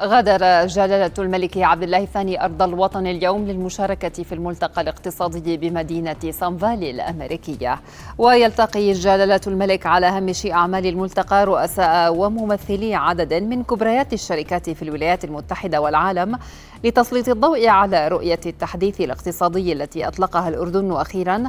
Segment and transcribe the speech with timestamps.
[0.00, 6.90] غادر جلالة الملك عبد الله الثاني أرض الوطن اليوم للمشاركة في الملتقى الاقتصادي بمدينة سانفالي
[6.90, 7.80] الأمريكية
[8.18, 15.24] ويلتقي جلالة الملك على هامش أعمال الملتقى رؤساء وممثلي عدد من كبريات الشركات في الولايات
[15.24, 16.38] المتحدة والعالم
[16.84, 21.44] لتسليط الضوء على رؤية التحديث الاقتصادي التي أطلقها الأردن أخيرا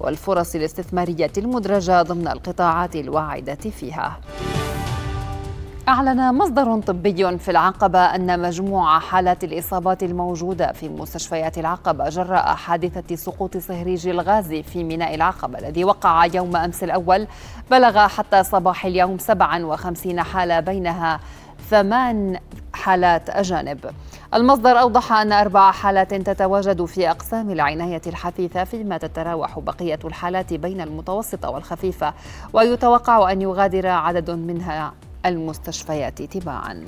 [0.00, 4.18] والفرص الاستثمارية المدرجة ضمن القطاعات الواعدة فيها.
[5.88, 13.16] أعلن مصدر طبي في العقبة أن مجموع حالات الإصابات الموجودة في مستشفيات العقبة جراء حادثة
[13.16, 17.26] سقوط صهريج الغاز في ميناء العقبة الذي وقع يوم أمس الأول.
[17.70, 21.20] بلغ حتى صباح اليوم 57 حالة بينها
[21.70, 22.38] ثمان
[22.72, 23.78] حالات أجانب.
[24.34, 30.80] المصدر أوضح أن أربع حالات تتواجد في أقسام العناية الحثيثة فيما تتراوح بقية الحالات بين
[30.80, 32.14] المتوسطة والخفيفة
[32.52, 34.92] ويتوقع أن يغادر عدد منها
[35.26, 36.84] المستشفيات تباعا.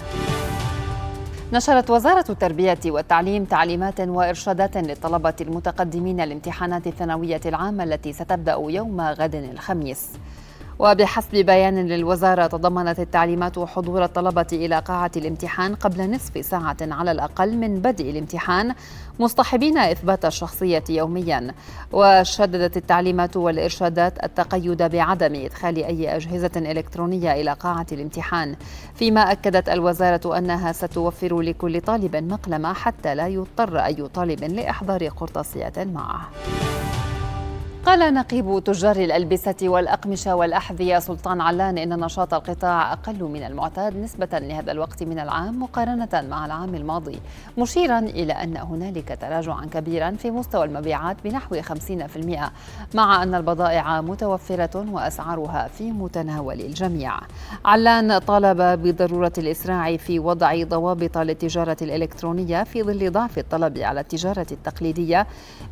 [1.53, 9.35] نشرت وزارة التربية والتعليم تعليمات وإرشادات للطلبة المتقدمين لامتحانات الثانوية العامة التي ستبدأ يوم غد
[9.35, 10.09] الخميس.
[10.79, 17.57] وبحسب بيان للوزارة تضمنت التعليمات حضور الطلبة إلى قاعة الامتحان قبل نصف ساعة على الأقل
[17.57, 18.75] من بدء الامتحان
[19.19, 21.55] مصطحبين إثبات الشخصية يوميا.
[21.93, 28.57] وشددت التعليمات والإرشادات التقيد بعدم إدخال أي أجهزة إلكترونية إلى قاعة الامتحان.
[28.95, 35.73] فيما أكدت الوزارة أنها ستوفر لكل طالب مقلمة حتى لا يضطر أي طالب لإحضار قرطاسية
[35.79, 36.29] معه.
[37.87, 44.29] قال نقيب تجار الألبسة والأقمشة والأحذية سلطان علان إن نشاط القطاع أقل من المعتاد نسبة
[44.33, 47.21] لهذا الوقت من العام مقارنة مع العام الماضي
[47.59, 51.71] مشيرا إلى أن هنالك تراجعا كبيرا في مستوى المبيعات بنحو 50%
[52.95, 57.13] مع أن البضائع متوفرة وأسعارها في متناول الجميع.
[57.65, 64.47] علان طالب بضرورة الإسراع في وضع ضوابط للتجارة الإلكترونية في ظل ضعف الطلب على التجارة
[64.53, 65.27] التقليدية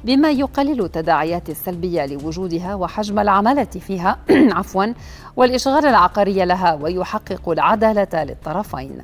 [0.05, 4.19] بما يقلل تداعيات السلبية لوجودها وحجم العمالة فيها
[4.59, 4.87] عفوا
[5.37, 8.99] والإشغال العقاري لها ويحقق العدالة للطرفين.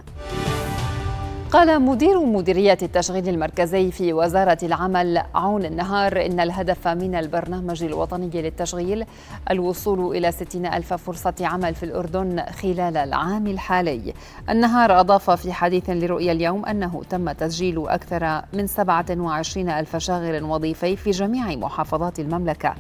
[1.53, 8.31] قال مدير مديرية التشغيل المركزي في وزارة العمل عون النهار إن الهدف من البرنامج الوطني
[8.35, 9.05] للتشغيل
[9.51, 14.15] الوصول إلى 60 ألف فرصة عمل في الأردن خلال العام الحالي.
[14.51, 20.97] النهار أضاف في حديث لرؤيا اليوم أنه تم تسجيل أكثر من 27 ألف شاغر وظيفي
[20.97, 22.75] في جميع محافظات المملكة.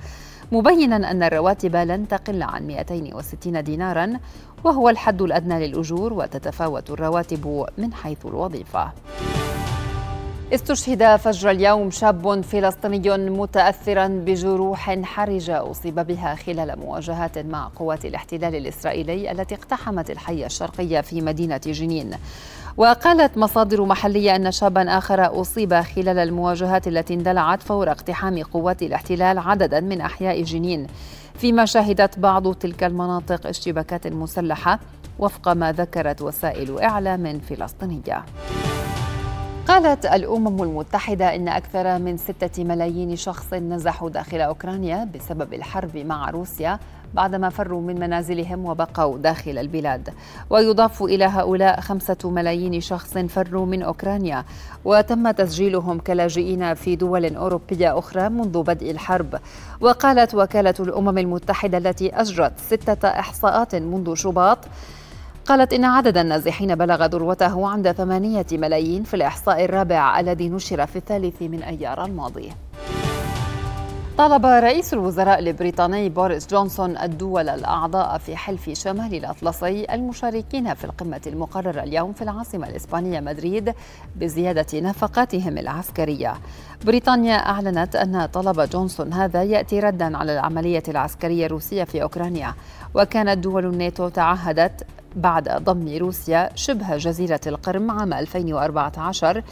[0.52, 4.12] مبينا أن الرواتب لن تقل عن 260 دينارا
[4.64, 8.92] وهو الحد الأدنى للأجور وتتفاوت الرواتب من حيث الوظيفة.
[10.54, 18.54] استشهد فجر اليوم شاب فلسطيني متاثرا بجروح حرجة أصيب بها خلال مواجهات مع قوات الاحتلال
[18.54, 22.10] الإسرائيلي التي اقتحمت الحي الشرقي في مدينة جنين.
[22.76, 29.38] وقالت مصادر محلية أن شابا آخر أصيب خلال المواجهات التي اندلعت فور اقتحام قوات الاحتلال
[29.38, 30.86] عددا من أحياء جنين.
[31.38, 34.80] فيما شهدت بعض تلك المناطق اشتباكات مسلحة
[35.18, 38.24] وفق ما ذكرت وسائل إعلام فلسطينية.
[39.68, 46.30] قالت الأمم المتحدة إن أكثر من ستة ملايين شخص نزحوا داخل أوكرانيا بسبب الحرب مع
[46.30, 46.78] روسيا
[47.14, 50.08] بعدما فروا من منازلهم وبقوا داخل البلاد.
[50.50, 54.44] ويضاف إلى هؤلاء خمسة ملايين شخص فروا من أوكرانيا.
[54.84, 59.40] وتم تسجيلهم كلاجئين في دول أوروبية أخرى منذ بدء الحرب.
[59.80, 64.58] وقالت وكالة الأمم المتحدة التي أجرت ستة إحصاءات منذ شباط
[65.48, 70.96] قالت إن عدد النازحين بلغ ذروته عند ثمانية ملايين في الإحصاء الرابع الذي نشر في
[70.96, 72.52] الثالث من أيار الماضي.
[74.18, 81.20] طالب رئيس الوزراء البريطاني بوريس جونسون الدول الأعضاء في حلف شمال الأطلسي المشاركين في القمة
[81.26, 83.74] المقررة اليوم في العاصمة الإسبانية مدريد
[84.16, 86.34] بزيادة نفقاتهم العسكرية.
[86.84, 92.54] بريطانيا أعلنت أن طلب جونسون هذا يأتي ردا على العملية العسكرية الروسية في أوكرانيا
[92.94, 94.86] وكانت دول الناتو تعهدت
[95.20, 99.42] بعد ضم روسيا شبه جزيرة القرم عام 2014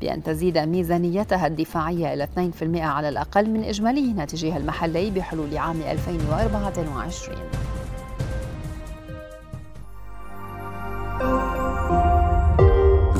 [0.00, 2.28] بأن تزيد ميزانيتها الدفاعية إلى
[2.76, 7.38] 2% على الأقل من إجمالي ناتجها المحلي بحلول عام 2024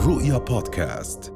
[0.06, 1.35] رؤيا بودكاست.